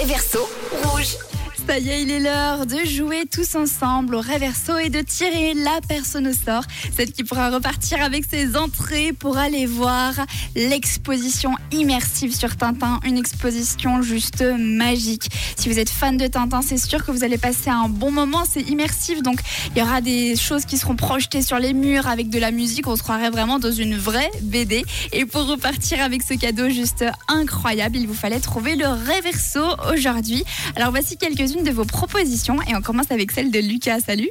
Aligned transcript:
Réverso 0.00 0.48
rouge. 0.82 1.18
Ça 1.66 1.78
y 1.78 1.88
est, 1.88 2.02
il 2.02 2.10
est 2.10 2.18
l'heure 2.18 2.66
de 2.66 2.84
jouer 2.84 3.26
tous 3.30 3.54
ensemble 3.54 4.16
au 4.16 4.20
réverso 4.20 4.76
et 4.76 4.88
de 4.88 5.02
tirer 5.02 5.54
la 5.54 5.80
personne 5.86 6.26
au 6.26 6.32
sort, 6.32 6.64
celle 6.96 7.12
qui 7.12 7.22
pourra 7.22 7.48
repartir 7.48 8.02
avec 8.02 8.24
ses 8.28 8.56
entrées 8.56 9.12
pour 9.12 9.38
aller 9.38 9.66
voir 9.66 10.14
l'exposition 10.56 11.52
immersive 11.70 12.34
sur 12.34 12.56
Tintin, 12.56 12.98
une 13.04 13.16
exposition 13.16 14.02
juste 14.02 14.42
magique. 14.42 15.28
Si 15.56 15.68
vous 15.68 15.78
êtes 15.78 15.90
fan 15.90 16.16
de 16.16 16.26
Tintin, 16.26 16.60
c'est 16.60 16.76
sûr 16.76 17.06
que 17.06 17.12
vous 17.12 17.22
allez 17.22 17.38
passer 17.38 17.70
un 17.70 17.88
bon 17.88 18.10
moment, 18.10 18.42
c'est 18.50 18.62
immersif, 18.62 19.22
donc 19.22 19.38
il 19.72 19.78
y 19.78 19.82
aura 19.82 20.00
des 20.00 20.34
choses 20.34 20.64
qui 20.64 20.76
seront 20.76 20.96
projetées 20.96 21.42
sur 21.42 21.60
les 21.60 21.72
murs 21.72 22.08
avec 22.08 22.30
de 22.30 22.38
la 22.40 22.50
musique, 22.50 22.88
on 22.88 22.96
se 22.96 23.02
croirait 23.02 23.30
vraiment 23.30 23.60
dans 23.60 23.70
une 23.70 23.96
vraie 23.96 24.30
BD. 24.42 24.84
Et 25.12 25.24
pour 25.24 25.46
repartir 25.46 26.02
avec 26.02 26.22
ce 26.24 26.34
cadeau 26.34 26.68
juste 26.68 27.04
incroyable, 27.28 27.96
il 27.96 28.08
vous 28.08 28.14
fallait 28.14 28.40
trouver 28.40 28.74
le 28.74 28.88
réverso 28.88 29.60
aujourd'hui. 29.94 30.42
Alors 30.74 30.90
voici 30.90 31.16
quelques-unes 31.50 31.64
de 31.64 31.70
vos 31.70 31.84
propositions 31.84 32.60
et 32.62 32.74
on 32.74 32.82
commence 32.82 33.10
avec 33.10 33.30
celle 33.32 33.50
de 33.50 33.58
Lucas. 33.58 34.00
Salut. 34.06 34.30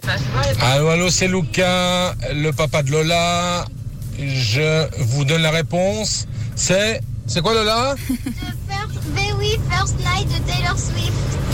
Allô, 0.62 0.88
allô, 0.90 1.10
c'est 1.10 1.28
Lucas, 1.28 2.16
le 2.34 2.52
papa 2.52 2.84
de 2.84 2.92
Lola. 2.92 3.66
Je 4.18 4.88
vous 5.04 5.26
donne 5.26 5.42
la 5.42 5.52
réponse. 5.52 6.28
C'est. 6.56 7.02
C'est 7.28 7.42
quoi 7.42 7.54
Lola? 7.54 7.96
The 8.10 9.16
very 9.16 9.60
first 9.70 9.96
night 10.00 10.28
de 10.28 10.52
Taylor 10.52 10.78
Swift. 10.78 11.14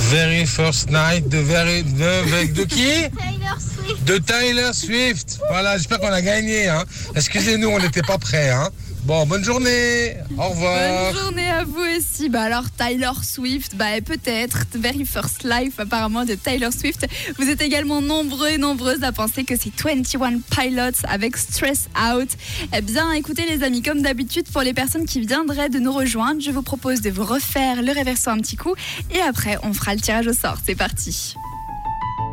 Very 0.10 0.46
First 0.46 0.92
Night 0.92 1.28
de, 1.30 1.40
very, 1.40 1.84
de, 1.84 2.48
de, 2.48 2.54
de 2.54 2.64
qui? 2.66 2.76
Taylor 2.86 3.58
Swift. 3.60 4.04
De 4.06 4.18
Tyler 4.18 4.72
Swift. 4.74 5.40
Voilà, 5.50 5.78
j'espère 5.78 6.00
qu'on 6.00 6.12
a 6.12 6.22
gagné. 6.22 6.68
Hein. 6.68 6.84
Excusez-nous, 7.16 7.70
on 7.70 7.80
n'était 7.80 8.04
pas 8.04 8.18
prêts. 8.18 8.52
Hein. 8.52 8.70
Bon, 9.06 9.24
bonne 9.28 9.44
journée. 9.44 10.16
Au 10.36 10.50
revoir. 10.50 11.14
Bonne 11.14 11.22
journée 11.22 11.48
à 11.48 11.64
vous 11.64 11.84
aussi. 11.96 12.28
Bah 12.28 12.42
alors 12.42 12.64
Tyler 12.72 13.12
Swift, 13.22 13.76
bah 13.76 14.02
peut-être 14.04 14.66
Very 14.74 15.06
First 15.06 15.44
Life 15.44 15.80
apparemment 15.80 16.26
de 16.26 16.34
Taylor 16.34 16.74
Swift. 16.74 17.06
Vous 17.38 17.48
êtes 17.48 17.62
également 17.62 18.02
nombreux 18.02 18.50
et 18.50 18.58
nombreuses 18.58 19.04
à 19.04 19.12
penser 19.12 19.44
que 19.44 19.54
c'est 19.56 19.72
21 19.80 20.40
Pilots 20.50 21.06
avec 21.08 21.38
Stress 21.38 21.88
Out. 21.96 22.30
Eh 22.76 22.82
bien, 22.82 23.12
écoutez 23.12 23.46
les 23.46 23.62
amis, 23.62 23.84
comme 23.84 24.02
d'habitude 24.02 24.50
pour 24.52 24.64
les 24.64 24.74
personnes 24.74 25.06
qui 25.06 25.22
viendraient 25.22 25.70
de 25.70 25.78
nous 25.78 25.94
rejoindre, 25.94 26.42
je 26.42 26.50
vous 26.50 26.64
propose 26.64 27.02
de 27.02 27.12
vous 27.12 27.26
refaire 27.26 27.84
le 27.84 27.92
réverso 27.92 28.32
un 28.32 28.40
petit 28.40 28.56
coup 28.56 28.74
et 29.14 29.22
après 29.22 29.60
on 29.62 29.72
fera 29.72 29.94
le 29.94 30.02
tirage 30.02 30.26
au 30.26 30.34
sort. 30.34 30.58
C'est 30.66 30.74
parti. 30.74 31.36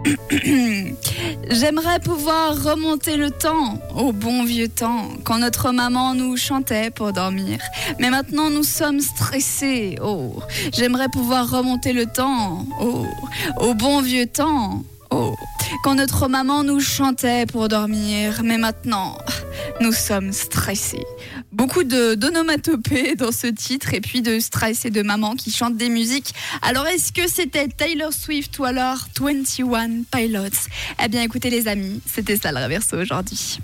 J'aimerais 1.53 2.01
pouvoir 2.01 2.63
remonter 2.65 3.19
le 3.19 3.31
temps, 3.31 3.79
au 3.95 4.13
bon 4.13 4.45
vieux 4.45 4.69
temps, 4.69 5.09
quand 5.23 5.39
notre 5.39 5.71
maman 5.71 6.15
nous 6.15 6.39
chantait 6.39 6.91
pour 6.91 7.13
dormir. 7.13 7.59
Mais 7.99 8.09
maintenant 8.09 8.49
nous 8.49 8.63
sommes 8.63 9.01
stressés. 9.01 9.99
Oh, 10.03 10.35
j'aimerais 10.73 11.09
pouvoir 11.13 11.51
remonter 11.51 11.93
le 11.93 12.07
temps, 12.07 12.65
oh, 12.81 13.05
au 13.61 13.75
bon 13.75 14.01
vieux 14.01 14.27
temps. 14.27 14.83
Oh, 15.11 15.37
quand 15.85 15.97
notre 15.97 16.27
maman 16.27 16.65
nous 16.65 16.81
chantait 16.81 17.45
pour 17.45 17.69
dormir. 17.69 18.41
Mais 18.43 18.57
maintenant, 18.57 19.19
nous 19.83 19.93
sommes 19.93 20.33
stressés. 20.33 21.05
Beaucoup 21.51 21.83
d'onomatopées 21.83 23.17
dans 23.17 23.33
ce 23.33 23.49
titre 23.49 23.95
et 23.95 24.01
puis 24.01 24.23
de 24.23 24.39
stress 24.39 24.85
et 24.85 24.91
de 24.91 25.03
maman 25.03 25.35
qui 25.35 25.51
chantent 25.51 25.77
des 25.77 25.89
musiques. 25.89 26.33
Alors 26.63 26.87
est-ce 26.87 27.13
que 27.13 27.29
c'était 27.29 27.67
Taylor 27.67 28.13
Swift 28.13 28.57
ou 28.61 28.65
alors 28.65 29.09
21 29.21 30.05
Pilots? 30.11 30.69
Eh 31.05 31.09
bien 31.09 31.23
écoutez 31.23 31.51
les 31.51 31.67
amis, 31.67 32.01
c'était 32.07 32.37
ça 32.37 32.53
le 32.53 32.63
reverso 32.63 32.97
aujourd'hui. 32.97 33.59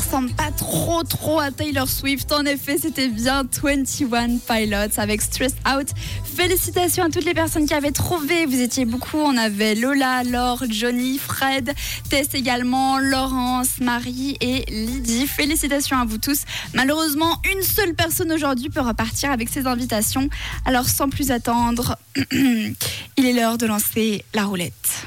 Ressemble 0.00 0.30
pas 0.30 0.50
trop 0.50 1.02
trop 1.02 1.40
à 1.40 1.50
Taylor 1.50 1.88
Swift. 1.88 2.32
En 2.32 2.44
effet, 2.44 2.78
c'était 2.78 3.08
bien 3.08 3.42
21 3.44 4.38
Pilots 4.38 4.98
avec 4.98 5.20
Stress 5.20 5.54
Out. 5.68 5.88
Félicitations 6.24 7.04
à 7.04 7.10
toutes 7.10 7.24
les 7.24 7.34
personnes 7.34 7.66
qui 7.66 7.74
avaient 7.74 7.92
trouvé. 7.92 8.46
Vous 8.46 8.60
étiez 8.60 8.86
beaucoup. 8.86 9.18
On 9.18 9.36
avait 9.36 9.74
Lola, 9.74 10.24
Laure, 10.24 10.64
Johnny, 10.68 11.18
Fred, 11.18 11.72
Tess 12.08 12.28
également, 12.34 12.98
Laurence, 12.98 13.80
Marie 13.80 14.36
et 14.40 14.64
Lydie. 14.70 15.26
Félicitations 15.26 15.98
à 15.98 16.04
vous 16.04 16.18
tous. 16.18 16.44
Malheureusement, 16.74 17.40
une 17.54 17.62
seule 17.62 17.94
personne 17.94 18.32
aujourd'hui 18.32 18.70
peut 18.70 18.80
repartir 18.80 19.30
avec 19.30 19.48
ses 19.48 19.66
invitations. 19.66 20.28
Alors 20.64 20.88
sans 20.88 21.10
plus 21.10 21.30
attendre, 21.30 21.96
il 22.32 23.26
est 23.26 23.32
l'heure 23.32 23.58
de 23.58 23.66
lancer 23.66 24.24
la 24.34 24.44
roulette. 24.44 25.04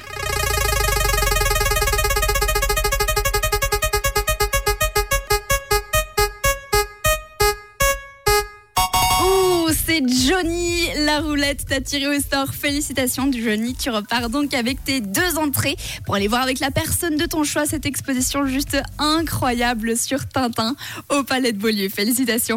C'est 9.86 10.02
Johnny, 10.08 10.88
la 11.04 11.20
roulette 11.20 11.66
t'a 11.66 11.80
tiré 11.80 12.06
au 12.06 12.20
sort. 12.20 12.54
Félicitations 12.54 13.30
Johnny, 13.30 13.74
tu 13.74 13.90
repars 13.90 14.30
donc 14.30 14.54
avec 14.54 14.82
tes 14.82 15.00
deux 15.00 15.36
entrées 15.36 15.76
pour 16.06 16.14
aller 16.14 16.28
voir 16.28 16.42
avec 16.42 16.60
la 16.60 16.70
personne 16.70 17.16
de 17.16 17.26
ton 17.26 17.44
choix 17.44 17.66
cette 17.66 17.84
exposition 17.84 18.46
juste 18.46 18.76
incroyable 18.98 19.96
sur 19.96 20.26
Tintin 20.26 20.74
au 21.10 21.22
Palais 21.22 21.52
de 21.52 21.58
Beaulieu. 21.58 21.88
Félicitations. 21.88 22.52